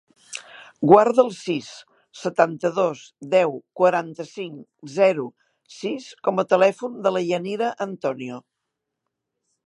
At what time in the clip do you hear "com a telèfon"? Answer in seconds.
6.29-6.97